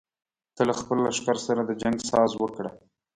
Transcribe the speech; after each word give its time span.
ته 0.55 0.61
له 0.69 0.73
خپل 0.79 0.97
لښکر 1.05 1.37
سره 1.47 1.61
د 1.65 1.71
جنګ 1.81 1.97
ساز 2.09 2.31
وکړه. 2.41 2.69